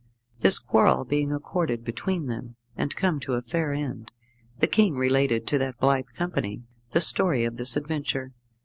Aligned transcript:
This 0.39 0.57
quarrel 0.57 1.05
being 1.05 1.31
accorded 1.31 1.83
between 1.83 2.25
them, 2.25 2.55
and 2.75 2.95
come 2.95 3.19
to 3.19 3.33
a 3.35 3.41
fair 3.43 3.71
end, 3.71 4.11
the 4.57 4.65
King 4.65 4.95
related 4.95 5.45
to 5.45 5.59
that 5.59 5.77
blithe 5.79 6.07
company 6.15 6.63
the 6.89 6.99
story 7.01 7.45
of 7.45 7.57
this 7.57 7.75
adventure. 7.77 8.33